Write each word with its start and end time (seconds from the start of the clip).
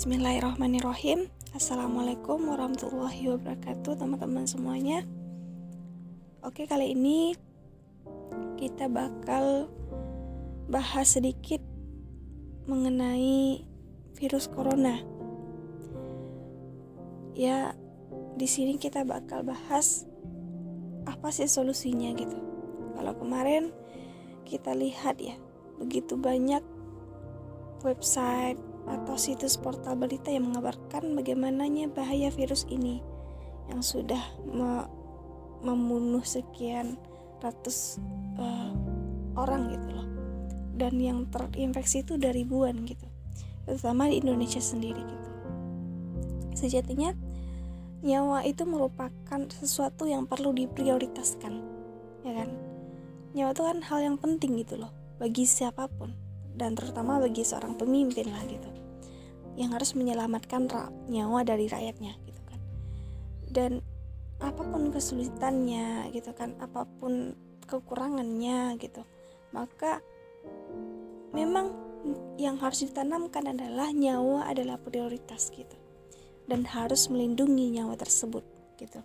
Bismillahirrahmanirrahim. 0.00 1.28
Assalamualaikum 1.52 2.48
warahmatullahi 2.48 3.36
wabarakatuh 3.36 4.00
Teman-teman 4.00 4.48
semuanya. 4.48 5.04
Oke 6.40 6.64
kali 6.64 6.96
ini 6.96 7.36
Kita 8.56 8.88
bakal 8.88 9.68
Bahas 10.72 11.20
sedikit 11.20 11.60
Mengenai 12.64 13.60
Virus 14.16 14.48
corona. 14.48 15.04
Ya 17.36 17.76
di 18.40 18.48
sini 18.48 18.80
kita 18.80 19.04
bakal 19.04 19.44
bahas 19.44 20.08
Apa 21.04 21.28
sih 21.28 21.44
solusinya 21.44 22.08
gitu. 22.16 22.40
Kalau 22.96 23.20
kemarin 23.20 23.68
Kita 24.48 24.72
lihat 24.72 25.20
ya 25.20 25.36
Begitu 25.76 26.16
banyak 26.16 26.64
Website 27.84 28.69
atau 28.88 29.14
situs 29.16 29.60
portal 29.60 29.96
berita 29.96 30.32
yang 30.32 30.48
mengabarkan 30.50 31.12
bagaimananya 31.16 31.92
bahaya 31.92 32.32
virus 32.32 32.64
ini 32.72 33.04
yang 33.68 33.84
sudah 33.84 34.20
me 34.48 34.88
membunuh 35.60 36.24
sekian 36.24 36.96
ratus 37.44 38.00
uh, 38.40 38.72
orang 39.36 39.68
gitu 39.76 39.88
loh. 39.92 40.08
Dan 40.72 40.96
yang 40.96 41.28
terinfeksi 41.28 42.00
itu 42.00 42.16
dari 42.16 42.48
ribuan 42.48 42.88
gitu. 42.88 43.04
Terutama 43.68 44.08
di 44.08 44.24
Indonesia 44.24 44.64
sendiri 44.64 45.04
gitu. 45.04 45.30
Sejatinya 46.56 47.12
nyawa 48.00 48.48
itu 48.48 48.64
merupakan 48.64 49.40
sesuatu 49.52 50.08
yang 50.08 50.24
perlu 50.24 50.56
diprioritaskan 50.56 51.80
ya 52.24 52.32
kan? 52.44 52.48
Nyawa 53.36 53.50
itu 53.54 53.62
kan 53.62 53.78
hal 53.84 54.00
yang 54.02 54.16
penting 54.16 54.58
gitu 54.60 54.80
loh 54.80 54.92
bagi 55.20 55.44
siapa 55.44 55.86
pun 55.86 56.16
dan 56.60 56.76
terutama 56.76 57.16
bagi 57.16 57.40
seorang 57.40 57.72
pemimpin 57.80 58.28
lah 58.28 58.44
gitu. 58.44 58.68
Yang 59.56 59.70
harus 59.80 59.90
menyelamatkan 59.96 60.68
nyawa 61.08 61.40
dari 61.48 61.72
rakyatnya 61.72 62.12
gitu 62.28 62.40
kan. 62.44 62.60
Dan 63.48 63.72
apa 64.36 64.60
pun 64.60 64.92
kesulitannya 64.92 66.12
gitu 66.12 66.32
kan 66.36 66.56
apa 66.60 66.88
pun 66.96 67.36
kekurangannya 67.68 68.80
gitu 68.80 69.04
maka 69.52 70.00
memang 71.36 71.76
yang 72.40 72.56
harus 72.56 72.88
ditanamkan 72.88 73.52
adalah 73.52 73.92
nyawa 73.92 74.48
adalah 74.48 74.80
prioritas 74.80 75.52
gitu. 75.52 75.76
Dan 76.48 76.64
harus 76.66 77.06
melindungi 77.12 77.78
nyawa 77.78 77.94
tersebut 78.00 78.42
gitu. 78.80 79.00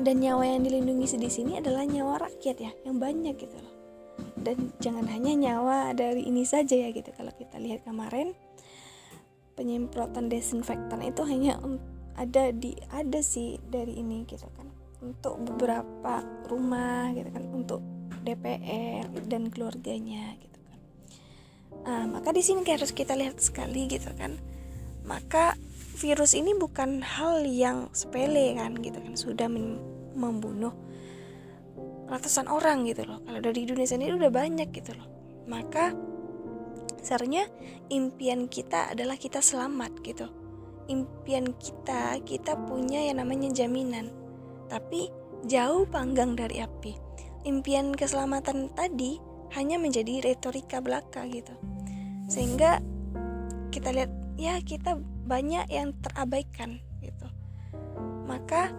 Dan 0.00 0.20
nyawa 0.20 0.44
yang 0.44 0.60
dilindungi 0.64 1.16
di 1.16 1.30
sini 1.32 1.56
adalah 1.56 1.88
nyawa 1.88 2.28
rakyat 2.28 2.56
ya 2.60 2.72
yang 2.84 3.00
banyak 3.00 3.36
gitu 3.40 3.56
loh 3.56 3.69
dan 4.40 4.72
jangan 4.80 5.06
hanya 5.08 5.36
nyawa 5.36 5.92
dari 5.92 6.24
ini 6.26 6.42
saja 6.48 6.76
ya 6.76 6.90
gitu. 6.90 7.12
Kalau 7.12 7.32
kita 7.36 7.60
lihat 7.60 7.84
kemarin 7.84 8.32
penyemprotan 9.54 10.32
desinfektan 10.32 11.04
itu 11.04 11.20
hanya 11.28 11.60
ada 12.16 12.52
di 12.52 12.76
ada 12.92 13.20
sih 13.20 13.60
dari 13.68 14.00
ini 14.00 14.24
gitu 14.24 14.48
kan. 14.56 14.68
Untuk 15.00 15.40
beberapa 15.44 16.20
rumah 16.48 17.12
gitu 17.16 17.28
kan 17.32 17.44
untuk 17.52 17.80
DPR 18.20 19.08
dan 19.28 19.48
keluarganya 19.48 20.36
gitu 20.36 20.58
kan. 20.64 20.78
Nah, 21.84 22.04
maka 22.20 22.36
di 22.36 22.44
sini 22.44 22.60
harus 22.68 22.92
kita 22.92 23.16
lihat 23.16 23.40
sekali 23.40 23.88
gitu 23.88 24.12
kan. 24.16 24.36
Maka 25.08 25.56
virus 26.00 26.32
ini 26.36 26.56
bukan 26.56 27.04
hal 27.04 27.44
yang 27.44 27.92
sepele 27.92 28.56
kan 28.56 28.76
gitu 28.80 28.96
kan 28.96 29.16
sudah 29.16 29.48
membunuh 30.16 30.72
ratusan 32.10 32.50
orang 32.50 32.82
gitu 32.90 33.06
loh. 33.06 33.22
Kalau 33.22 33.38
dari 33.38 33.62
dunia 33.62 33.86
sendiri 33.86 34.18
udah 34.18 34.34
banyak 34.34 34.68
gitu 34.74 34.98
loh. 34.98 35.06
Maka 35.46 35.94
seharusnya 37.00 37.46
impian 37.88 38.50
kita 38.50 38.90
adalah 38.92 39.14
kita 39.14 39.38
selamat 39.38 40.02
gitu. 40.02 40.26
Impian 40.90 41.54
kita 41.54 42.18
kita 42.26 42.58
punya 42.66 43.06
yang 43.06 43.22
namanya 43.22 43.54
jaminan. 43.54 44.10
Tapi 44.66 45.08
jauh 45.46 45.86
panggang 45.86 46.34
dari 46.34 46.58
api. 46.58 46.98
Impian 47.46 47.94
keselamatan 47.94 48.74
tadi 48.74 49.16
hanya 49.54 49.78
menjadi 49.78 50.20
retorika 50.26 50.82
belaka 50.82 51.24
gitu. 51.30 51.54
Sehingga 52.26 52.82
kita 53.70 53.94
lihat 53.94 54.10
ya 54.34 54.58
kita 54.60 54.98
banyak 55.30 55.70
yang 55.70 55.94
terabaikan 56.02 56.82
gitu. 56.98 57.26
Maka 58.26 58.74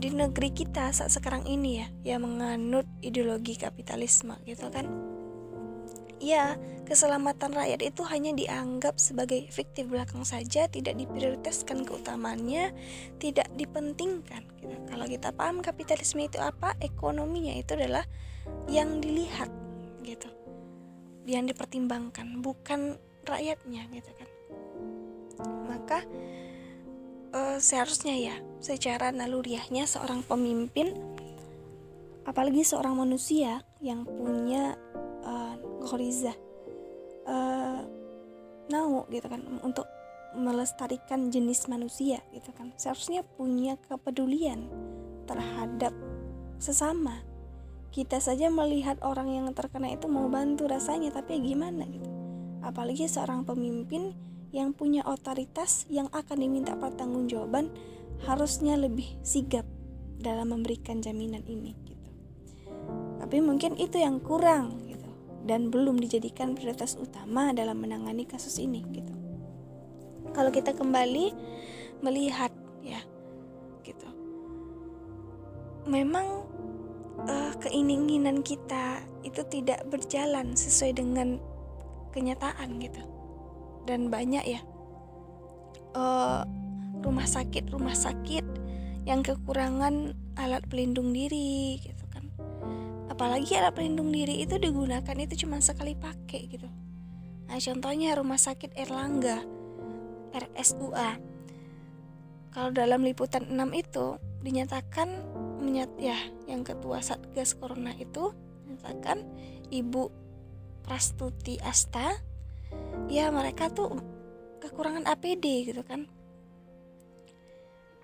di 0.00 0.08
negeri 0.08 0.48
kita 0.48 0.88
saat 0.96 1.12
sekarang 1.12 1.44
ini 1.44 1.84
ya 1.84 1.86
yang 2.16 2.24
menganut 2.24 2.88
ideologi 3.04 3.60
kapitalisme 3.60 4.32
gitu 4.48 4.72
kan. 4.72 4.88
Ya 6.16 6.56
keselamatan 6.88 7.52
rakyat 7.52 7.80
itu 7.84 8.02
hanya 8.08 8.32
dianggap 8.32 8.96
sebagai 8.96 9.44
fiktif 9.52 9.92
belakang 9.92 10.24
saja 10.24 10.66
tidak 10.72 10.96
diprioritaskan 10.96 11.84
keutamaannya 11.84 12.72
tidak 13.22 13.46
dipentingkan 13.54 14.42
gitu. 14.58 14.74
kalau 14.90 15.06
kita 15.06 15.30
paham 15.30 15.62
kapitalisme 15.62 16.24
itu 16.26 16.40
apa 16.42 16.74
ekonominya 16.80 17.54
itu 17.54 17.76
adalah 17.76 18.02
yang 18.72 19.04
dilihat 19.04 19.52
gitu. 20.00 20.32
Yang 21.28 21.54
dipertimbangkan 21.54 22.40
bukan 22.40 22.96
rakyatnya 23.28 23.84
gitu 23.92 24.10
kan. 24.16 24.28
Maka 25.68 25.98
uh, 27.34 27.58
seharusnya 27.58 28.14
ya 28.16 28.36
secara 28.60 29.10
naluriahnya 29.10 29.88
seorang 29.88 30.22
pemimpin 30.26 30.94
apalagi 32.28 32.62
seorang 32.62 32.94
manusia 32.94 33.64
yang 33.80 34.04
punya 34.04 34.76
uh, 35.24 35.54
goriza 35.82 36.36
uh, 37.26 37.80
nau 38.70 39.08
gitu 39.10 39.26
kan 39.26 39.42
untuk 39.64 39.88
melestarikan 40.34 41.30
jenis 41.30 41.66
manusia 41.66 42.22
gitu 42.30 42.54
kan. 42.54 42.70
Seharusnya 42.78 43.26
punya 43.26 43.74
kepedulian 43.90 44.70
terhadap 45.26 45.94
sesama. 46.62 47.22
Kita 47.90 48.22
saja 48.22 48.46
melihat 48.46 49.02
orang 49.02 49.34
yang 49.34 49.46
terkena 49.50 49.90
itu 49.90 50.06
mau 50.06 50.30
bantu 50.30 50.70
rasanya 50.70 51.10
tapi 51.10 51.42
gimana 51.42 51.82
gitu. 51.90 52.06
Apalagi 52.62 53.10
seorang 53.10 53.42
pemimpin 53.42 54.14
yang 54.50 54.74
punya 54.74 55.06
otoritas 55.06 55.86
yang 55.86 56.10
akan 56.10 56.42
diminta 56.42 56.74
pertanggungjawaban 56.74 57.70
harusnya 58.26 58.74
lebih 58.74 59.06
sigap 59.22 59.64
dalam 60.20 60.52
memberikan 60.52 61.00
jaminan 61.00 61.46
ini 61.46 61.72
gitu. 61.86 62.10
Tapi 63.22 63.38
mungkin 63.40 63.78
itu 63.78 64.02
yang 64.02 64.18
kurang 64.20 64.84
gitu 64.90 65.10
dan 65.46 65.70
belum 65.70 65.96
dijadikan 66.02 66.58
prioritas 66.58 66.98
utama 66.98 67.54
dalam 67.54 67.78
menangani 67.78 68.26
kasus 68.26 68.58
ini 68.58 68.84
gitu. 68.90 69.14
Kalau 70.34 70.50
kita 70.52 70.74
kembali 70.74 71.32
melihat 72.02 72.52
ya 72.82 73.00
gitu. 73.86 74.08
Memang 75.88 76.44
uh, 77.24 77.54
keinginan 77.62 78.42
kita 78.42 79.00
itu 79.22 79.40
tidak 79.48 79.86
berjalan 79.88 80.52
sesuai 80.58 80.92
dengan 80.98 81.38
kenyataan 82.10 82.82
gitu 82.82 83.19
dan 83.84 84.08
banyak 84.12 84.44
ya. 84.44 84.60
Uh, 85.90 86.46
rumah 87.00 87.26
sakit 87.26 87.72
rumah 87.72 87.96
sakit 87.96 88.44
yang 89.08 89.24
kekurangan 89.24 90.14
alat 90.36 90.62
pelindung 90.68 91.10
diri 91.10 91.80
gitu 91.80 92.04
kan. 92.12 92.28
Apalagi 93.08 93.56
alat 93.56 93.74
pelindung 93.74 94.12
diri 94.12 94.44
itu 94.44 94.60
digunakan 94.60 95.16
itu 95.16 95.46
cuma 95.46 95.58
sekali 95.58 95.96
pakai 95.96 96.40
gitu. 96.46 96.68
Nah 97.50 97.58
contohnya 97.58 98.14
rumah 98.14 98.38
sakit 98.38 98.78
Erlangga 98.78 99.42
RSUA 100.30 101.30
kalau 102.50 102.74
dalam 102.74 103.06
liputan 103.06 103.46
6 103.46 103.54
itu 103.78 104.18
dinyatakan 104.42 105.06
menyat 105.62 105.90
ya 105.94 106.18
yang 106.50 106.66
ketua 106.66 106.98
Satgas 106.98 107.54
Corona 107.54 107.94
itu 107.94 108.34
menyatakan 108.66 109.22
Ibu 109.70 110.10
Prastuti 110.82 111.62
Asta 111.62 112.10
ya 113.10 113.32
mereka 113.34 113.68
tuh 113.72 113.98
kekurangan 114.60 115.08
APD 115.08 115.72
gitu 115.72 115.82
kan. 115.82 116.06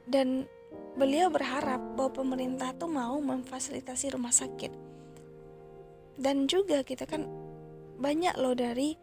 Dan 0.06 0.46
beliau 0.96 1.28
berharap 1.28 1.82
bahwa 1.98 2.12
pemerintah 2.24 2.72
tuh 2.74 2.88
mau 2.88 3.18
memfasilitasi 3.20 4.14
rumah 4.16 4.32
sakit. 4.32 4.72
Dan 6.16 6.48
juga 6.48 6.80
kita 6.80 7.04
kan 7.04 7.28
banyak 8.00 8.34
loh 8.40 8.56
dari 8.56 8.96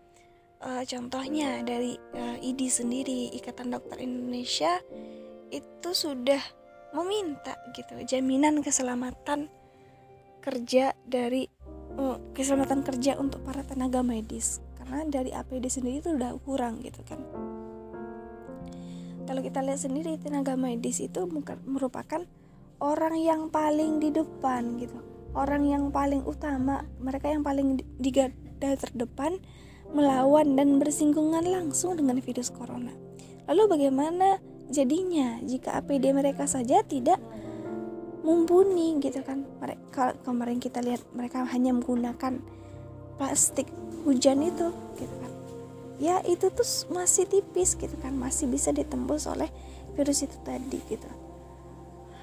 uh, 0.63 0.83
contohnya 0.87 1.61
dari 1.61 1.93
uh, 2.15 2.37
IDI 2.39 2.69
sendiri 2.71 3.19
Ikatan 3.37 3.69
Dokter 3.73 4.01
Indonesia 4.01 4.79
itu 5.53 5.89
sudah 5.93 6.41
meminta 6.93 7.57
gitu 7.73 7.97
jaminan 8.05 8.61
keselamatan 8.61 9.49
kerja 10.41 10.93
dari 11.05 11.49
uh, 11.97 12.17
keselamatan 12.33 12.81
kerja 12.85 13.17
untuk 13.17 13.41
para 13.45 13.61
tenaga 13.65 14.01
medis 14.01 14.61
dari 15.09 15.33
APD 15.33 15.69
sendiri 15.71 15.99
itu 16.03 16.13
udah 16.13 16.37
kurang 16.43 16.83
gitu 16.85 17.01
kan 17.07 17.19
kalau 19.23 19.39
kita 19.39 19.63
lihat 19.63 19.79
sendiri 19.79 20.19
tenaga 20.19 20.53
medis 20.53 20.99
itu 20.99 21.25
merupakan 21.65 22.21
orang 22.83 23.15
yang 23.17 23.47
paling 23.49 24.03
di 24.03 24.13
depan 24.13 24.77
gitu 24.77 24.99
orang 25.33 25.65
yang 25.65 25.83
paling 25.89 26.21
utama 26.23 26.85
mereka 27.01 27.33
yang 27.33 27.41
paling 27.41 27.81
di 27.81 28.09
garda 28.13 28.77
terdepan 28.77 29.41
melawan 29.93 30.57
dan 30.57 30.81
bersinggungan 30.81 31.45
langsung 31.45 31.93
dengan 31.95 32.17
virus 32.17 32.49
corona. 32.49 32.91
Lalu 33.45 33.63
bagaimana 33.69 34.41
jadinya 34.73 35.37
jika 35.45 35.77
APD 35.77 36.09
mereka 36.11 36.49
saja 36.49 36.81
tidak 36.81 37.21
mumpuni 38.25 38.97
gitu 38.97 39.21
kan? 39.21 39.45
Mereka 39.61 40.25
kemarin 40.25 40.57
kita 40.57 40.81
lihat 40.81 41.05
mereka 41.13 41.45
hanya 41.45 41.77
menggunakan 41.77 42.41
plastik 43.17 43.69
hujan 44.03 44.43
itu 44.43 44.73
gitu 44.99 45.15
kan. 45.19 45.31
Ya 46.01 46.15
itu 46.25 46.49
tuh 46.51 46.67
masih 46.91 47.29
tipis 47.29 47.77
gitu 47.77 47.93
kan, 48.01 48.13
masih 48.15 48.49
bisa 48.49 48.73
ditembus 48.73 49.29
oleh 49.29 49.47
virus 49.95 50.25
itu 50.25 50.35
tadi 50.41 50.81
gitu. 50.89 51.09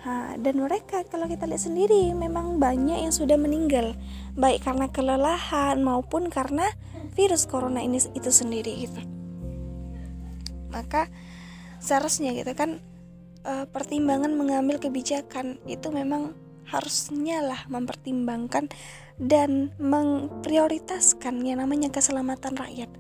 Ha, 0.01 0.33
dan 0.41 0.65
mereka 0.65 1.05
kalau 1.05 1.29
kita 1.29 1.45
lihat 1.45 1.61
sendiri 1.61 2.17
memang 2.17 2.57
banyak 2.57 3.05
yang 3.05 3.13
sudah 3.13 3.37
meninggal 3.37 3.93
baik 4.33 4.65
karena 4.65 4.89
kelelahan 4.89 5.77
maupun 5.85 6.33
karena 6.33 6.65
virus 7.13 7.45
corona 7.45 7.85
ini 7.85 8.01
itu 8.17 8.31
sendiri 8.33 8.89
gitu. 8.89 9.01
Maka 10.73 11.13
seharusnya 11.85 12.33
gitu 12.33 12.49
kan 12.57 12.81
e, 13.45 13.69
pertimbangan 13.69 14.33
mengambil 14.33 14.81
kebijakan 14.81 15.61
itu 15.69 15.93
memang 15.93 16.33
harusnya 16.65 17.45
lah 17.45 17.61
mempertimbangkan 17.69 18.73
dan 19.21 19.69
memprioritaskan 19.77 21.45
yang 21.45 21.61
namanya 21.61 21.93
keselamatan 21.93 22.57
rakyat. 22.57 22.91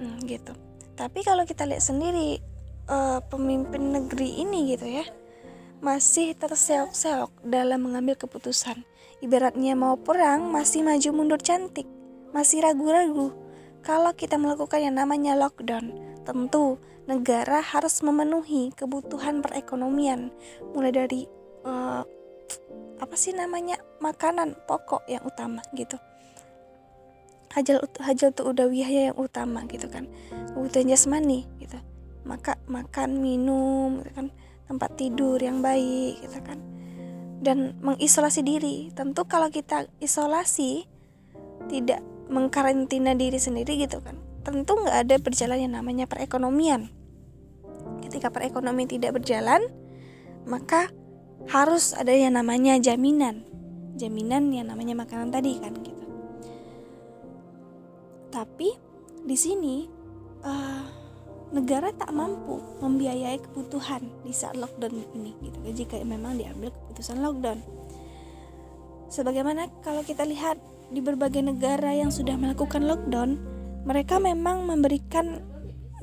Hmm, 0.00 0.16
gitu. 0.24 0.56
Tapi 0.96 1.20
kalau 1.20 1.44
kita 1.44 1.68
lihat 1.68 1.84
sendiri 1.84 2.40
e, 2.88 2.98
pemimpin 3.28 3.92
negeri 3.92 4.40
ini 4.40 4.72
gitu 4.72 4.88
ya 4.88 5.04
masih 5.84 6.32
terseok-seok 6.32 7.44
dalam 7.44 7.84
mengambil 7.84 8.16
keputusan. 8.16 8.88
Ibaratnya 9.20 9.76
mau 9.76 10.00
perang 10.00 10.48
masih 10.48 10.84
maju 10.84 11.10
mundur 11.12 11.40
cantik, 11.40 11.84
masih 12.32 12.64
ragu-ragu. 12.64 13.36
Kalau 13.84 14.12
kita 14.16 14.40
melakukan 14.40 14.82
yang 14.82 14.96
namanya 14.96 15.36
lockdown, 15.36 15.94
tentu 16.26 16.80
negara 17.06 17.62
harus 17.62 18.02
memenuhi 18.02 18.74
kebutuhan 18.74 19.40
perekonomian, 19.40 20.34
mulai 20.74 20.90
dari 20.90 21.22
uh, 21.62 22.02
apa 22.96 23.14
sih 23.14 23.36
namanya 23.36 23.76
makanan 24.00 24.56
pokok 24.64 25.04
yang 25.08 25.22
utama 25.24 25.60
gitu. 25.76 26.00
Hajal 27.52 27.80
hajal 28.00 28.36
tuh 28.36 28.52
udah 28.52 28.68
wiyah 28.68 29.12
yang 29.12 29.16
utama 29.16 29.64
gitu 29.68 29.88
kan, 29.88 30.08
kebutuhan 30.52 30.92
jasmani 30.92 31.48
gitu. 31.60 31.76
Maka 32.26 32.58
makan 32.68 33.22
minum 33.22 34.02
gitu 34.02 34.12
kan. 34.12 34.28
Tempat 34.66 34.98
tidur 34.98 35.38
yang 35.38 35.62
baik 35.62 36.26
gitu 36.26 36.38
kan. 36.42 36.58
Dan 37.38 37.78
mengisolasi 37.80 38.42
diri. 38.42 38.90
Tentu 38.90 39.24
kalau 39.30 39.46
kita 39.48 39.86
isolasi 40.02 40.90
tidak 41.70 42.02
mengkarantina 42.26 43.14
diri 43.14 43.38
sendiri 43.38 43.78
gitu 43.78 44.02
kan. 44.02 44.18
Tentu 44.42 44.74
nggak 44.74 45.06
ada 45.06 45.16
berjalan 45.22 45.58
yang 45.62 45.72
namanya 45.78 46.10
perekonomian. 46.10 46.90
Ketika 48.02 48.34
perekonomian 48.34 48.90
tidak 48.90 49.16
berjalan 49.22 49.62
maka 50.46 50.90
harus 51.44 51.92
ada 51.92 52.10
yang 52.10 52.34
namanya 52.34 52.80
jaminan. 52.80 53.44
Jaminan 53.96 54.52
yang 54.52 54.72
namanya 54.72 54.96
makanan 54.96 55.28
tadi 55.28 55.56
kan 55.60 55.72
gitu. 55.80 56.06
Tapi 58.32 58.68
di 59.24 59.36
sini 59.36 59.88
uh, 60.44 60.84
negara 61.52 61.92
tak 61.94 62.12
mampu 62.12 62.60
membiayai 62.82 63.40
kebutuhan 63.40 64.04
di 64.24 64.32
saat 64.32 64.56
lockdown 64.56 65.04
ini 65.16 65.32
gitu. 65.44 65.58
Jika 65.84 66.00
memang 66.02 66.40
diambil 66.40 66.72
keputusan 66.72 67.20
lockdown. 67.22 67.60
Sebagaimana 69.06 69.70
kalau 69.80 70.02
kita 70.02 70.26
lihat 70.26 70.58
di 70.90 70.98
berbagai 71.00 71.42
negara 71.42 71.94
yang 71.94 72.10
sudah 72.10 72.34
melakukan 72.38 72.84
lockdown 72.84 73.38
mereka 73.86 74.18
memang 74.18 74.66
memberikan 74.66 75.42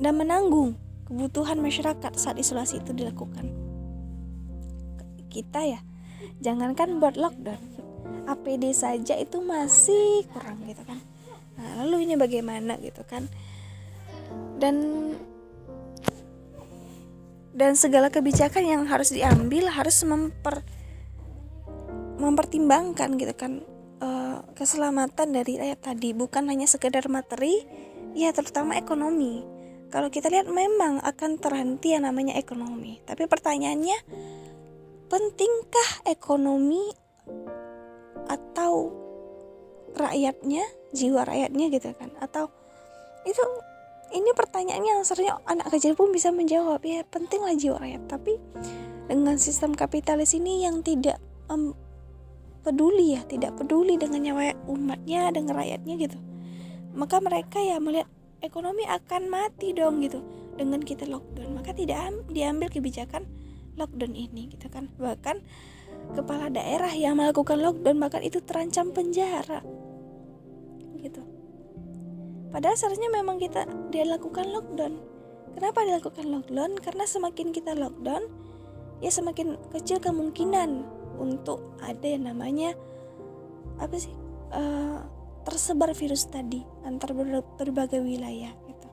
dan 0.00 0.16
menanggung 0.16 0.76
kebutuhan 1.08 1.60
masyarakat 1.60 2.12
saat 2.16 2.36
isolasi 2.40 2.80
itu 2.80 2.96
dilakukan 2.96 3.63
kita 5.34 5.66
ya. 5.66 5.80
Jangankan 6.38 7.02
buat 7.02 7.18
lockdown. 7.18 7.58
APD 8.24 8.70
saja 8.72 9.18
itu 9.18 9.42
masih 9.42 10.24
kurang 10.30 10.62
gitu 10.64 10.80
kan. 10.86 11.02
Nah 11.58 11.84
lalu 11.84 12.06
ini 12.06 12.14
bagaimana 12.14 12.78
gitu 12.78 13.02
kan. 13.02 13.26
Dan 14.62 14.76
dan 17.54 17.78
segala 17.78 18.10
kebijakan 18.10 18.64
yang 18.66 18.82
harus 18.86 19.14
diambil 19.14 19.70
harus 19.70 20.02
memper 20.06 20.62
mempertimbangkan 22.18 23.18
gitu 23.18 23.34
kan. 23.34 23.66
Uh, 24.04 24.42
keselamatan 24.58 25.32
dari 25.32 25.56
rakyat 25.56 25.80
tadi 25.80 26.12
bukan 26.12 26.50
hanya 26.50 26.68
sekedar 26.68 27.06
materi 27.08 27.62
ya 28.14 28.30
terutama 28.30 28.78
ekonomi. 28.78 29.42
Kalau 29.94 30.10
kita 30.10 30.26
lihat 30.26 30.50
memang 30.50 30.98
akan 31.06 31.38
terhenti 31.38 31.94
yang 31.94 32.02
namanya 32.02 32.34
ekonomi. 32.34 32.98
Tapi 33.06 33.30
pertanyaannya 33.30 33.94
pentingkah 35.14 36.10
ekonomi 36.10 36.90
atau 38.26 38.90
rakyatnya 39.94 40.66
jiwa 40.90 41.22
rakyatnya 41.22 41.70
gitu 41.70 41.94
kan? 41.94 42.10
Atau 42.18 42.50
itu 43.22 43.44
ini 44.10 44.34
pertanyaan 44.34 44.82
yang 44.82 45.38
anak 45.46 45.70
kecil 45.70 45.94
pun 45.94 46.10
bisa 46.10 46.34
menjawab 46.34 46.82
ya 46.82 47.06
pentinglah 47.06 47.54
jiwa 47.54 47.78
rakyat. 47.78 48.02
Tapi 48.10 48.42
dengan 49.06 49.38
sistem 49.38 49.78
kapitalis 49.78 50.34
ini 50.34 50.66
yang 50.66 50.82
tidak 50.82 51.22
um, 51.46 51.78
peduli 52.66 53.14
ya 53.14 53.22
tidak 53.22 53.54
peduli 53.54 53.94
dengan 53.94 54.26
nyawa 54.26 54.50
umatnya 54.66 55.30
dengan 55.30 55.62
rakyatnya 55.62 55.94
gitu 56.00 56.18
maka 56.94 57.18
mereka 57.18 57.58
ya 57.58 57.82
melihat 57.82 58.06
ekonomi 58.38 58.86
akan 58.86 59.26
mati 59.26 59.74
dong 59.74 59.98
gitu 60.00 60.22
dengan 60.54 60.78
kita 60.78 61.10
lockdown. 61.10 61.58
Maka 61.58 61.74
tidak 61.74 62.14
diambil 62.30 62.70
kebijakan 62.70 63.26
lockdown 63.74 64.14
ini 64.14 64.50
gitu 64.54 64.70
kan 64.70 64.90
bahkan 64.96 65.42
kepala 66.14 66.50
daerah 66.50 66.90
yang 66.92 67.18
melakukan 67.18 67.60
lockdown 67.60 67.96
bahkan 67.98 68.22
itu 68.22 68.42
terancam 68.42 68.90
penjara 68.94 69.62
gitu 71.00 71.24
Padahal 72.54 72.78
seharusnya 72.78 73.10
memang 73.10 73.42
kita 73.42 73.66
dia 73.90 74.06
lakukan 74.06 74.46
lockdown. 74.54 74.94
Kenapa 75.58 75.82
dilakukan 75.82 76.30
lockdown? 76.30 76.78
Karena 76.78 77.02
semakin 77.02 77.50
kita 77.50 77.74
lockdown, 77.74 78.30
ya 79.02 79.10
semakin 79.10 79.58
kecil 79.74 79.98
kemungkinan 79.98 80.86
untuk 81.18 81.74
ada 81.82 82.06
yang 82.06 82.30
namanya 82.30 82.78
apa 83.82 83.98
sih 83.98 84.14
uh, 84.54 85.02
tersebar 85.42 85.90
virus 85.98 86.30
tadi 86.30 86.62
antar 86.86 87.10
berbagai 87.58 87.98
wilayah 87.98 88.54
gitu. 88.70 88.88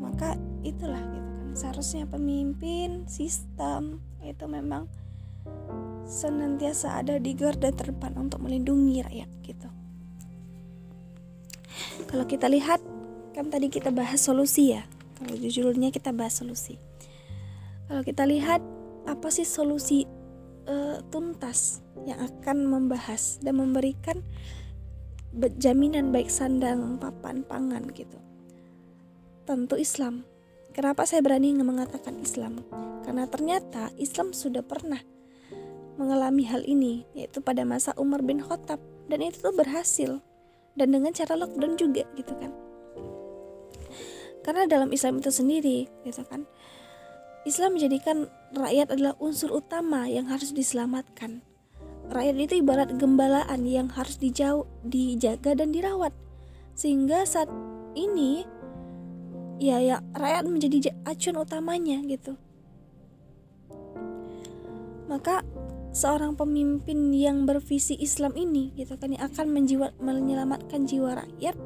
Maka 0.00 0.32
itulah 0.64 1.04
gitu 1.12 1.29
seharusnya 1.52 2.06
pemimpin 2.06 3.06
sistem 3.10 3.98
itu 4.22 4.44
memang 4.46 4.86
senantiasa 6.06 7.00
ada 7.00 7.16
di 7.16 7.32
garda 7.32 7.70
terdepan 7.70 8.18
untuk 8.18 8.42
melindungi 8.42 9.00
rakyat 9.06 9.30
gitu. 9.46 9.68
Kalau 12.10 12.24
kita 12.26 12.50
lihat 12.50 12.82
kan 13.32 13.48
tadi 13.48 13.70
kita 13.70 13.94
bahas 13.94 14.20
solusi 14.20 14.74
ya. 14.74 14.82
Kalau 15.20 15.36
jujurnya 15.36 15.92
kita 15.92 16.10
bahas 16.10 16.40
solusi. 16.40 16.80
Kalau 17.86 18.02
kita 18.02 18.24
lihat 18.26 18.62
apa 19.06 19.28
sih 19.30 19.46
solusi 19.46 20.06
uh, 20.66 21.02
tuntas 21.12 21.84
yang 22.06 22.18
akan 22.20 22.66
membahas 22.66 23.38
dan 23.42 23.58
memberikan 23.60 24.22
jaminan 25.60 26.10
baik 26.10 26.26
sandang 26.26 26.98
papan 26.98 27.46
pangan 27.46 27.86
gitu. 27.94 28.18
Tentu 29.46 29.78
Islam. 29.78 30.29
Kenapa 30.70 31.04
saya 31.04 31.20
berani 31.20 31.54
mengatakan 31.56 32.18
Islam? 32.22 32.62
Karena 33.02 33.26
ternyata 33.26 33.90
Islam 33.98 34.30
sudah 34.30 34.62
pernah 34.62 35.02
mengalami 35.98 36.46
hal 36.46 36.64
ini 36.64 37.04
yaitu 37.12 37.42
pada 37.42 37.66
masa 37.66 37.92
Umar 37.98 38.22
bin 38.22 38.40
Khattab. 38.40 38.78
Dan 39.10 39.26
itu 39.26 39.42
tuh 39.42 39.54
berhasil. 39.54 40.22
Dan 40.78 40.94
dengan 40.94 41.10
cara 41.10 41.34
lockdown 41.34 41.74
juga 41.74 42.06
gitu 42.14 42.32
kan. 42.38 42.54
Karena 44.46 44.70
dalam 44.70 44.94
Islam 44.94 45.18
itu 45.18 45.28
sendiri 45.34 45.90
gitu 46.06 46.22
kan 46.24 46.46
Islam 47.48 47.80
menjadikan 47.80 48.28
rakyat 48.52 48.92
adalah 48.92 49.16
unsur 49.16 49.48
utama 49.48 50.04
yang 50.04 50.28
harus 50.28 50.52
diselamatkan. 50.52 51.40
Rakyat 52.12 52.36
itu 52.36 52.54
ibarat 52.60 53.00
gembalaan 53.00 53.64
yang 53.64 53.88
harus 53.88 54.20
dijauh 54.20 54.68
dijaga 54.84 55.56
dan 55.56 55.72
dirawat. 55.72 56.12
Sehingga 56.76 57.24
saat 57.24 57.48
ini 57.96 58.44
ya 59.60 59.76
ya 59.78 60.00
rakyat 60.16 60.44
menjadi 60.48 60.96
acuan 61.04 61.36
utamanya 61.36 62.00
gitu 62.08 62.34
maka 65.06 65.44
seorang 65.92 66.38
pemimpin 66.38 67.10
yang 67.12 67.44
bervisi 67.44 67.98
Islam 67.98 68.32
ini 68.38 68.72
gitu 68.78 68.94
kan 68.94 69.10
yang 69.10 69.26
akan 69.26 69.52
menjiwa, 69.52 69.92
menyelamatkan 69.98 70.86
jiwa 70.86 71.18
rakyat 71.18 71.58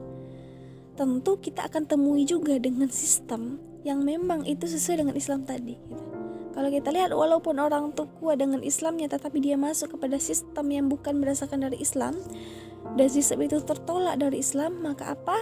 tentu 0.98 1.38
kita 1.38 1.68
akan 1.70 1.84
temui 1.86 2.24
juga 2.24 2.56
dengan 2.58 2.90
sistem 2.90 3.60
yang 3.84 4.00
memang 4.00 4.48
itu 4.48 4.64
sesuai 4.64 5.04
dengan 5.04 5.14
Islam 5.14 5.44
tadi 5.44 5.76
gitu. 5.76 6.04
Kalau 6.54 6.70
kita 6.70 6.94
lihat 6.94 7.10
walaupun 7.10 7.58
orang 7.58 7.90
kuat 8.22 8.38
dengan 8.38 8.62
Islamnya 8.62 9.10
tetapi 9.10 9.42
dia 9.42 9.58
masuk 9.58 9.98
kepada 9.98 10.22
sistem 10.22 10.70
yang 10.70 10.86
bukan 10.86 11.18
berdasarkan 11.18 11.66
dari 11.66 11.82
Islam 11.82 12.14
dan 12.94 13.08
sistem 13.10 13.42
itu 13.42 13.58
tertolak 13.58 14.22
dari 14.22 14.38
Islam 14.38 14.78
maka 14.78 15.18
apa 15.18 15.34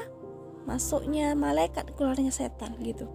masuknya 0.64 1.35
malaikat 1.35 1.90
keluarnya 1.99 2.31
setan 2.31 2.78
gitu. 2.83 3.11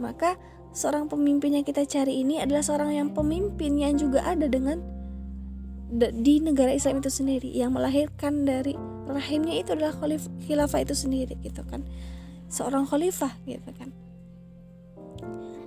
Maka 0.00 0.40
seorang 0.72 1.06
pemimpin 1.10 1.54
yang 1.54 1.66
kita 1.66 1.84
cari 1.84 2.22
ini 2.22 2.40
adalah 2.40 2.64
seorang 2.64 2.94
yang 2.94 3.08
pemimpin 3.12 3.76
yang 3.76 3.94
juga 3.98 4.24
ada 4.24 4.46
dengan 4.46 4.80
di 5.90 6.38
negara 6.38 6.70
Islam 6.72 7.02
itu 7.02 7.10
sendiri. 7.10 7.50
Yang 7.50 7.70
melahirkan 7.76 8.46
dari 8.46 8.74
rahimnya 9.10 9.60
itu 9.60 9.74
adalah 9.74 9.94
khilafah 10.46 10.80
itu 10.82 10.94
sendiri 10.94 11.34
gitu 11.42 11.62
kan. 11.66 11.84
Seorang 12.50 12.86
khalifah 12.86 13.34
gitu 13.46 13.70
kan. 13.76 13.90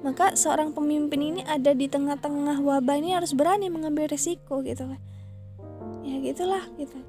Maka 0.03 0.35
seorang 0.35 0.75
pemimpin 0.75 1.23
ini 1.23 1.41
ada 1.47 1.71
di 1.71 1.87
tengah-tengah 1.87 2.59
wabah 2.59 2.99
ini 2.99 3.15
harus 3.15 3.31
berani 3.31 3.71
mengambil 3.71 4.11
resiko 4.11 4.59
gitu 4.59 4.83
kan. 4.83 4.99
Ya 6.03 6.19
gitulah 6.19 6.67
gitu. 6.75 6.99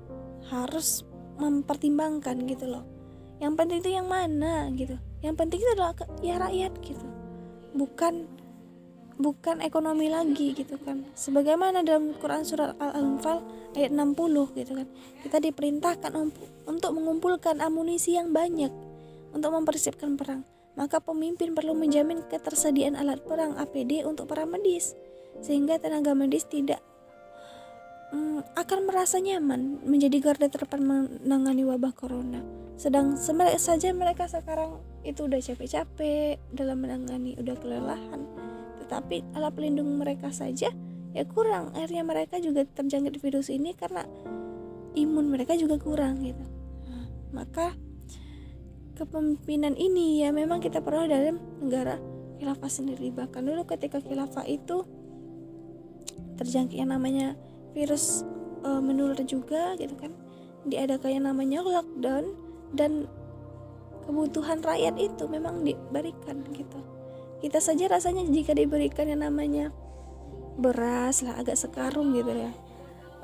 Harus 0.47 1.03
mempertimbangkan 1.35 2.47
gitu 2.47 2.71
loh 2.71 2.94
yang 3.43 3.59
penting 3.59 3.83
itu 3.83 3.91
yang 3.95 4.07
mana 4.07 4.71
gitu. 4.75 4.99
Yang 5.25 5.35
penting 5.41 5.59
itu 5.63 5.71
adalah 5.75 5.95
ya 6.21 6.39
rakyat 6.39 6.73
gitu. 6.85 7.07
Bukan 7.75 8.29
bukan 9.15 9.63
ekonomi 9.63 10.11
lagi 10.11 10.55
gitu 10.55 10.79
kan. 10.83 11.07
Sebagaimana 11.15 11.87
dalam 11.87 12.15
Quran 12.19 12.43
surat 12.43 12.75
Al-Anfal 12.79 13.43
ayat 13.75 13.91
60 13.95 14.59
gitu 14.59 14.73
kan. 14.75 14.89
Kita 15.23 15.39
diperintahkan 15.43 16.13
untuk 16.67 16.91
mengumpulkan 16.95 17.63
amunisi 17.63 18.19
yang 18.19 18.35
banyak 18.35 18.71
untuk 19.35 19.51
mempersiapkan 19.55 20.15
perang. 20.15 20.43
Maka 20.75 20.99
pemimpin 20.99 21.55
perlu 21.55 21.75
menjamin 21.75 22.27
ketersediaan 22.27 22.99
alat 22.99 23.23
perang 23.23 23.55
APD 23.55 24.03
untuk 24.03 24.27
para 24.27 24.43
medis. 24.43 24.99
Sehingga 25.39 25.79
tenaga 25.79 26.15
medis 26.15 26.47
tidak 26.47 26.83
um, 28.15 28.39
akan 28.55 28.87
merasa 28.87 29.19
nyaman 29.19 29.83
menjadi 29.83 30.23
garda 30.23 30.47
terdepan 30.47 30.87
menangani 30.87 31.67
wabah 31.67 31.91
corona. 31.91 32.41
Sedang 32.79 33.19
saja 33.19 33.91
mereka 33.95 34.31
sekarang 34.31 34.79
itu 35.03 35.27
udah 35.27 35.39
capek-capek 35.43 36.39
dalam 36.55 36.79
menangani 36.83 37.35
udah 37.39 37.59
kelelahan. 37.59 38.23
Tetapi 38.87 39.35
alat 39.35 39.53
pelindung 39.55 39.99
mereka 39.99 40.31
saja 40.31 40.71
ya 41.15 41.23
kurang. 41.27 41.75
Akhirnya 41.75 42.03
mereka 42.07 42.39
juga 42.39 42.67
terjangkit 42.67 43.19
virus 43.19 43.51
ini 43.51 43.75
karena 43.75 44.07
imun 44.95 45.31
mereka 45.31 45.59
juga 45.59 45.79
kurang 45.79 46.23
gitu. 46.23 46.43
Maka 47.35 47.75
kepemimpinan 48.95 49.75
ini 49.75 50.23
ya 50.23 50.31
memang 50.31 50.63
kita 50.63 50.79
perlu 50.79 51.11
dalam 51.11 51.39
negara 51.63 51.99
khilafah 52.39 52.71
sendiri. 52.71 53.11
Bahkan 53.11 53.43
dulu 53.43 53.67
ketika 53.67 53.99
khilafah 53.99 54.47
itu 54.47 54.87
terjangkit 56.39 56.79
yang 56.79 56.91
namanya 56.91 57.39
virus 57.75 58.23
e, 58.63 58.71
menular 58.81 59.19
juga 59.27 59.75
gitu 59.77 59.93
kan. 59.99 60.15
Diadakan 60.65 61.11
yang 61.11 61.25
namanya 61.29 61.61
lockdown 61.61 62.33
dan 62.73 63.11
kebutuhan 64.09 64.65
rakyat 64.65 64.97
itu 64.97 65.25
memang 65.29 65.67
diberikan 65.67 66.41
gitu. 66.55 66.81
Kita 67.45 67.61
saja 67.61 67.93
rasanya 67.93 68.25
jika 68.25 68.57
diberikan 68.57 69.11
yang 69.11 69.21
namanya 69.21 69.69
beras 70.57 71.21
lah 71.21 71.37
agak 71.37 71.61
sekarung 71.61 72.17
gitu 72.17 72.33
ya. 72.33 72.53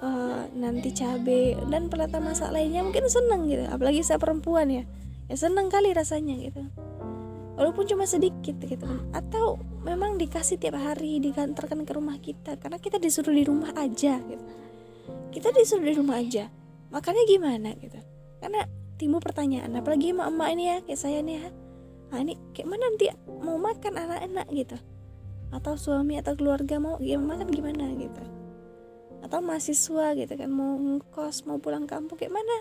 Uh, 0.00 0.49
nanti 0.57 0.97
cabai 0.97 1.61
dan 1.69 1.92
pelata 1.92 2.21
masak 2.21 2.52
lainnya 2.52 2.85
mungkin 2.85 3.09
seneng 3.09 3.49
gitu. 3.49 3.64
Apalagi 3.69 4.04
saya 4.04 4.21
perempuan 4.21 4.69
ya. 4.69 4.85
Ya 5.30 5.37
seneng 5.38 5.71
kali 5.71 5.95
rasanya 5.95 6.37
gitu 6.37 6.66
walaupun 7.61 7.85
cuma 7.85 8.09
sedikit 8.09 8.57
gitu 8.57 8.81
kan. 8.81 9.12
Atau 9.12 9.61
memang 9.85 10.17
dikasih 10.17 10.57
tiap 10.57 10.81
hari 10.81 11.21
digantarkan 11.21 11.85
ke 11.85 11.93
rumah 11.93 12.17
kita. 12.17 12.57
Karena 12.57 12.81
kita 12.81 12.97
disuruh 12.97 13.37
di 13.37 13.45
rumah 13.45 13.76
aja 13.76 14.17
gitu. 14.17 14.45
Kita 15.29 15.52
disuruh 15.52 15.85
di 15.85 15.93
rumah 15.93 16.25
aja. 16.25 16.49
Makanya 16.88 17.23
gimana 17.29 17.76
gitu. 17.76 18.00
Karena 18.40 18.64
timbul 18.97 19.21
pertanyaan 19.21 19.76
apalagi 19.76 20.17
emak-emak 20.17 20.49
ini 20.57 20.64
ya? 20.64 20.76
Kayak 20.88 21.00
saya 21.05 21.19
nih 21.21 21.37
ya? 21.37 21.49
Nah 22.11 22.19
ini 22.25 22.35
kayak 22.57 22.69
mana 22.73 22.83
nanti 22.88 23.05
mau 23.29 23.57
makan 23.61 23.93
anak-anak 23.93 24.47
gitu? 24.57 24.76
Atau 25.52 25.76
suami 25.76 26.17
atau 26.17 26.33
keluarga 26.33 26.81
mau 26.81 26.97
gimana 26.97 27.45
makan 27.45 27.49
gimana 27.52 27.85
gitu. 28.00 28.23
Atau 29.21 29.45
mahasiswa 29.45 30.17
gitu 30.17 30.33
kan 30.33 30.49
mau 30.49 30.81
ngekos 30.81 31.45
mau 31.45 31.61
pulang 31.61 31.85
kampung 31.85 32.17
kayak 32.17 32.33
mana? 32.33 32.57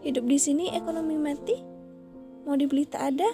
Hidup 0.00 0.24
di 0.24 0.40
sini 0.40 0.72
ekonomi 0.72 1.20
mati 1.20 1.60
mau 2.44 2.56
dibeli 2.56 2.84
tak 2.84 3.16
ada 3.16 3.30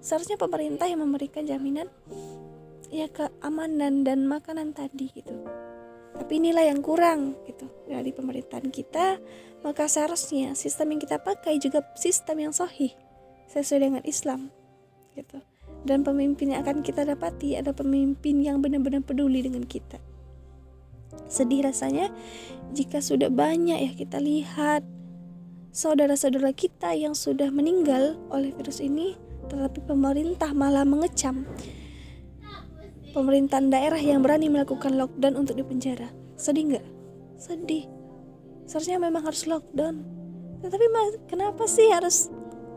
seharusnya 0.00 0.38
pemerintah 0.38 0.86
yang 0.86 1.02
memberikan 1.02 1.44
jaminan 1.44 1.88
ya 2.90 3.10
keamanan 3.10 4.06
dan 4.06 4.26
makanan 4.26 4.72
tadi 4.72 5.10
gitu. 5.14 5.34
Tapi 6.16 6.40
inilah 6.40 6.64
yang 6.64 6.80
kurang 6.80 7.36
gitu 7.44 7.68
dari 7.84 8.10
pemerintahan 8.10 8.72
kita. 8.72 9.20
Maka 9.60 9.90
seharusnya 9.90 10.54
sistem 10.54 10.94
yang 10.94 11.00
kita 11.02 11.18
pakai 11.20 11.58
juga 11.58 11.82
sistem 11.98 12.48
yang 12.48 12.54
sahih 12.54 12.94
sesuai 13.50 13.80
dengan 13.82 14.02
Islam 14.06 14.48
gitu. 15.12 15.42
Dan 15.86 16.02
pemimpin 16.02 16.54
yang 16.54 16.66
akan 16.66 16.82
kita 16.82 17.06
dapati 17.06 17.58
ada 17.58 17.70
pemimpin 17.70 18.42
yang 18.42 18.58
benar-benar 18.62 19.02
peduli 19.02 19.42
dengan 19.44 19.66
kita. 19.66 19.98
Sedih 21.26 21.66
rasanya 21.66 22.10
jika 22.74 23.02
sudah 23.02 23.30
banyak 23.30 23.78
ya 23.78 23.92
kita 23.94 24.18
lihat 24.22 24.82
saudara-saudara 25.74 26.54
kita 26.54 26.94
yang 26.94 27.12
sudah 27.12 27.50
meninggal 27.50 28.16
oleh 28.32 28.54
virus 28.54 28.80
ini 28.80 29.18
tetapi 29.46 29.84
pemerintah 29.86 30.50
malah 30.52 30.82
mengecam 30.82 31.46
pemerintahan 33.16 33.72
daerah 33.72 33.98
yang 33.98 34.20
berani 34.20 34.52
melakukan 34.52 34.94
lockdown 34.98 35.40
untuk 35.40 35.56
dipenjara 35.56 36.12
sedih 36.36 36.76
nggak 36.76 36.86
sedih 37.40 37.88
seharusnya 38.68 39.00
memang 39.00 39.24
harus 39.24 39.48
lockdown 39.48 40.16
tetapi 40.64 40.86
kenapa 41.30 41.64
sih 41.68 41.88
harus 41.92 42.28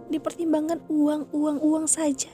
dipertimbangkan 0.09 0.81
uang, 0.89 1.29
uang, 1.31 1.57
uang 1.61 1.85
saja. 1.85 2.29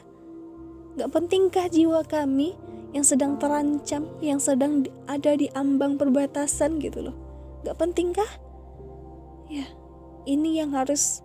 Gak 0.95 1.11
pentingkah 1.11 1.67
jiwa 1.67 2.07
kami 2.07 2.55
yang 2.95 3.03
sedang 3.03 3.35
terancam, 3.35 4.07
yang 4.23 4.39
sedang 4.39 4.87
ada 5.11 5.35
di 5.35 5.51
ambang 5.51 5.99
perbatasan 5.99 6.79
gitu 6.79 7.11
loh. 7.11 7.15
Gak 7.67 7.75
pentingkah? 7.75 8.31
Ya, 9.51 9.67
ini 10.23 10.63
yang 10.63 10.71
harus 10.71 11.21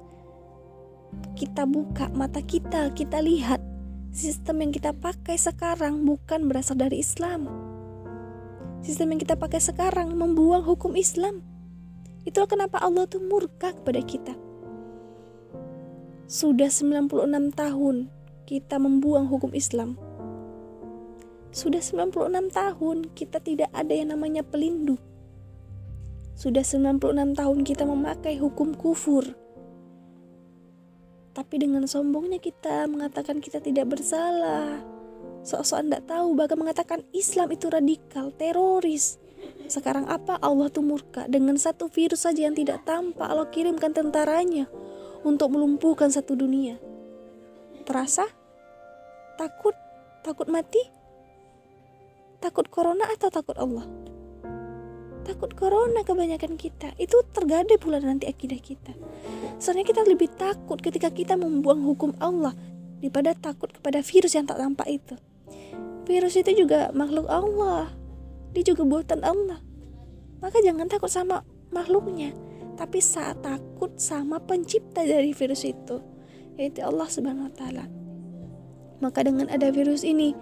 kita 1.35 1.65
buka 1.65 2.13
mata 2.13 2.43
kita, 2.43 2.93
kita 2.93 3.23
lihat 3.25 3.63
sistem 4.11 4.67
yang 4.67 4.73
kita 4.75 4.93
pakai 4.93 5.39
sekarang 5.39 6.05
bukan 6.05 6.51
berasal 6.51 6.77
dari 6.77 7.01
Islam. 7.01 7.47
Sistem 8.81 9.17
yang 9.17 9.21
kita 9.21 9.37
pakai 9.37 9.61
sekarang 9.61 10.17
membuang 10.17 10.65
hukum 10.65 10.97
Islam. 10.97 11.45
Itulah 12.25 12.49
kenapa 12.49 12.81
Allah 12.81 13.09
tuh 13.09 13.21
murka 13.21 13.73
kepada 13.73 14.01
kita 14.05 14.33
sudah 16.31 16.71
96 16.71 17.11
tahun 17.59 18.07
kita 18.47 18.79
membuang 18.79 19.27
hukum 19.27 19.51
Islam. 19.51 19.99
Sudah 21.51 21.83
96 21.83 22.55
tahun 22.55 23.11
kita 23.19 23.43
tidak 23.43 23.67
ada 23.75 23.91
yang 23.91 24.15
namanya 24.15 24.47
pelindung. 24.47 25.03
Sudah 26.39 26.63
96 26.63 27.35
tahun 27.35 27.59
kita 27.67 27.83
memakai 27.83 28.39
hukum 28.39 28.79
kufur. 28.79 29.27
Tapi 31.31 31.63
dengan 31.63 31.87
sombongnya 31.87 32.43
kita 32.43 32.91
mengatakan 32.91 33.39
kita 33.39 33.63
tidak 33.63 33.87
bersalah. 33.95 34.83
Sok-sok 35.47 35.87
tidak 35.87 36.03
tahu 36.11 36.35
bahkan 36.37 36.59
mengatakan 36.59 37.01
Islam 37.15 37.55
itu 37.55 37.71
radikal, 37.71 38.35
teroris. 38.35 39.17
Sekarang 39.71 40.05
apa 40.11 40.37
Allah 40.43 40.69
tuh 40.69 40.83
murka 40.85 41.25
dengan 41.31 41.57
satu 41.57 41.87
virus 41.87 42.27
saja 42.27 42.45
yang 42.51 42.59
tidak 42.59 42.83
tampak 42.85 43.25
Allah 43.25 43.49
kirimkan 43.49 43.95
tentaranya 43.95 44.67
untuk 45.23 45.55
melumpuhkan 45.55 46.11
satu 46.11 46.35
dunia. 46.35 46.77
Terasa? 47.87 48.27
Takut? 49.39 49.73
Takut 50.21 50.51
mati? 50.53 50.83
Takut 52.43 52.69
corona 52.69 53.09
atau 53.09 53.33
takut 53.33 53.57
Allah? 53.57 53.89
Takut 55.27 55.53
corona 55.55 56.03
kebanyakan 56.03 56.57
kita. 56.57 56.97
Itu 56.97 57.23
tergadai 57.31 57.77
pula 57.77 58.01
nanti 58.01 58.27
akidah 58.27 58.59
kita. 58.59 58.93
Soalnya 59.61 59.85
kita 59.87 60.03
lebih 60.09 60.33
takut 60.35 60.81
ketika 60.81 61.13
kita 61.13 61.37
membuang 61.37 61.85
hukum 61.85 62.17
Allah 62.19 62.57
daripada 62.99 63.37
takut 63.37 63.71
kepada 63.71 64.01
virus 64.01 64.35
yang 64.35 64.49
tak 64.49 64.59
tampak 64.59 64.89
itu. 64.89 65.15
Virus 66.09 66.35
itu 66.35 66.67
juga 66.67 66.91
makhluk 66.97 67.29
Allah. 67.29 67.93
Dia 68.57 68.65
juga 68.67 68.83
buatan 68.83 69.23
Allah. 69.23 69.61
Maka 70.41 70.59
jangan 70.65 70.89
takut 70.89 71.13
sama 71.13 71.45
makhluknya 71.71 72.33
tapi 72.81 72.97
saat 73.05 73.45
takut 73.45 73.93
sama 74.01 74.41
pencipta 74.41 75.05
dari 75.05 75.37
virus 75.37 75.69
itu 75.69 76.01
yaitu 76.57 76.81
Allah 76.81 77.05
Subhanahu 77.13 77.53
wa 77.53 77.55
taala. 77.55 77.85
Maka 79.05 79.21
dengan 79.21 79.53
ada 79.53 79.69
virus 79.69 80.01
ini 80.01 80.33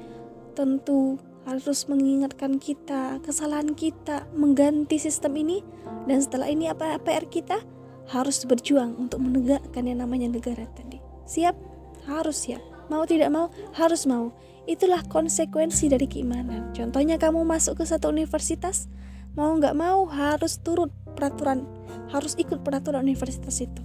tentu 0.55 1.19
harus 1.49 1.89
mengingatkan 1.89 2.61
kita 2.61 3.25
kesalahan 3.25 3.73
kita 3.73 4.29
mengganti 4.37 5.01
sistem 5.01 5.33
ini 5.41 5.65
dan 6.05 6.21
setelah 6.21 6.53
ini 6.53 6.69
apa 6.69 7.01
PR 7.01 7.25
kita 7.25 7.65
harus 8.13 8.45
berjuang 8.45 9.01
untuk 9.01 9.25
menegakkan 9.25 9.89
yang 9.89 10.05
namanya 10.05 10.29
negara 10.29 10.69
tadi. 10.77 11.01
Siap? 11.25 11.57
Harus 12.05 12.45
siap. 12.45 12.61
Mau 12.93 13.09
tidak 13.09 13.33
mau 13.33 13.49
harus 13.73 14.05
mau. 14.05 14.37
Itulah 14.69 15.01
konsekuensi 15.09 15.89
dari 15.89 16.05
keimanan. 16.05 16.77
Contohnya 16.77 17.17
kamu 17.17 17.45
masuk 17.49 17.81
ke 17.81 17.85
satu 17.89 18.13
universitas, 18.13 18.89
mau 19.33 19.57
nggak 19.57 19.77
mau 19.77 20.05
harus 20.09 20.61
turut 20.61 20.93
peraturan 21.15 21.67
harus 22.15 22.39
ikut 22.39 22.63
peraturan 22.67 23.07
universitas 23.07 23.59
itu 23.63 23.83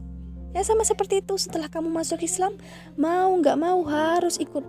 ya 0.54 0.62
sama 0.62 0.86
seperti 0.86 1.26
itu 1.26 1.38
setelah 1.38 1.70
kamu 1.70 1.90
masuk 1.90 2.22
Islam 2.22 2.58
mau 2.98 3.34
nggak 3.38 3.58
mau 3.58 3.82
harus 3.86 4.38
ikut 4.38 4.62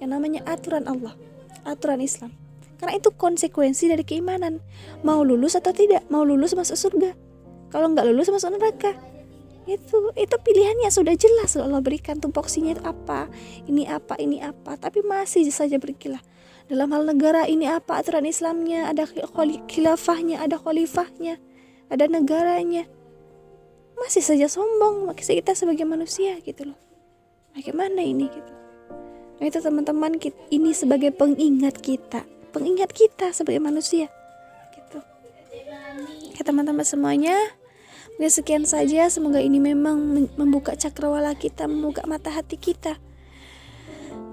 yang 0.00 0.16
namanya 0.16 0.44
aturan 0.48 0.84
Allah 0.88 1.16
aturan 1.64 2.00
Islam. 2.00 2.32
Karena 2.80 2.96
itu 2.96 3.12
konsekuensi 3.12 3.92
dari 3.92 4.04
keimanan. 4.06 4.64
Mau 5.04 5.20
lulus 5.20 5.52
atau 5.52 5.70
tidak 5.76 6.08
mau 6.08 6.24
lulus 6.24 6.56
masuk 6.56 6.76
surga. 6.80 7.12
Kalau 7.68 7.92
nggak 7.92 8.08
lulus 8.08 8.32
masuk 8.32 8.56
neraka. 8.56 8.96
Itu 9.68 10.16
itu 10.16 10.36
pilihannya 10.40 10.88
sudah 10.88 11.12
jelas 11.12 11.54
Allah 11.60 11.84
berikan. 11.84 12.16
Tupoksinya 12.16 12.72
itu 12.72 12.82
apa? 12.88 13.28
Ini 13.68 13.84
apa 13.92 14.16
ini 14.16 14.40
apa? 14.40 14.80
Tapi 14.80 15.04
masih 15.04 15.44
saja 15.52 15.76
berkilah. 15.76 16.24
Dalam 16.72 16.88
hal 16.96 17.04
negara 17.04 17.44
ini 17.44 17.68
apa 17.68 18.00
aturan 18.00 18.24
Islamnya? 18.24 18.88
Ada 18.88 19.04
khilafahnya 19.68 20.40
ada 20.40 20.56
khalifahnya 20.56 21.36
ada 21.90 22.06
negaranya. 22.06 22.86
Masih 23.98 24.24
saja 24.24 24.48
sombong 24.48 25.12
kita 25.18 25.52
sebagai 25.52 25.84
manusia 25.84 26.38
gitu 26.40 26.72
loh. 26.72 26.78
Bagaimana 27.52 28.00
ini 28.00 28.30
gitu 28.30 28.59
nah 29.40 29.48
itu 29.48 29.58
teman-teman 29.58 30.20
ini 30.52 30.70
sebagai 30.76 31.16
pengingat 31.16 31.80
kita. 31.80 32.28
Pengingat 32.52 32.92
kita 32.92 33.32
sebagai 33.32 33.64
manusia. 33.64 34.12
Gitu. 34.76 34.98
Ya 36.36 36.42
teman-teman 36.44 36.84
semuanya. 36.84 37.34
Mungkin 38.20 38.36
sekian 38.36 38.64
saja, 38.68 39.08
semoga 39.08 39.40
ini 39.40 39.56
memang 39.56 40.28
membuka 40.36 40.76
cakrawala 40.76 41.32
kita, 41.32 41.64
membuka 41.64 42.04
mata 42.04 42.28
hati 42.28 42.60
kita. 42.60 43.00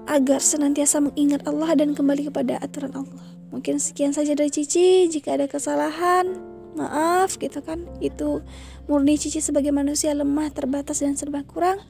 Agar 0.04 0.44
senantiasa 0.44 1.00
mengingat 1.00 1.48
Allah 1.48 1.72
dan 1.72 1.96
kembali 1.96 2.28
kepada 2.28 2.60
aturan 2.60 2.92
Allah. 2.92 3.24
Mungkin 3.48 3.80
sekian 3.80 4.12
saja 4.12 4.36
dari 4.36 4.52
Cici, 4.52 5.08
jika 5.08 5.40
ada 5.40 5.48
kesalahan, 5.48 6.36
maaf 6.76 7.40
gitu 7.40 7.64
kan. 7.64 7.88
Itu 8.04 8.44
murni 8.92 9.16
Cici 9.16 9.40
sebagai 9.40 9.72
manusia 9.72 10.12
lemah, 10.12 10.52
terbatas 10.52 11.00
dan 11.00 11.16
serba 11.16 11.40
kurang. 11.48 11.80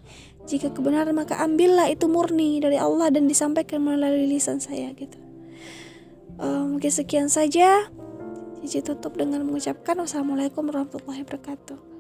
Jika 0.48 0.72
kebenaran 0.72 1.12
maka 1.12 1.36
ambillah 1.44 1.92
itu 1.92 2.08
murni 2.08 2.56
dari 2.56 2.80
Allah 2.80 3.12
dan 3.12 3.28
disampaikan 3.28 3.84
melalui 3.84 4.24
lisan 4.32 4.64
saya 4.64 4.96
gitu. 4.96 5.20
Uh, 6.40 6.64
mungkin 6.64 6.88
sekian 6.88 7.28
saja. 7.28 7.92
Cici 8.64 8.80
tutup 8.80 9.14
dengan 9.14 9.44
mengucapkan 9.44 10.00
wassalamualaikum 10.00 10.72
warahmatullahi 10.72 11.22
wabarakatuh. 11.22 11.97